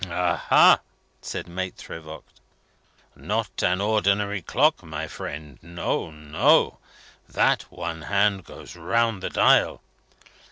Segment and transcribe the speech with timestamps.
[0.09, 0.79] "Aha!"
[1.21, 2.23] said Maitre Voigt.
[3.15, 5.59] "Not an ordinary clock, my friend.
[5.61, 6.79] No, no.
[7.29, 9.83] That one hand goes round the dial.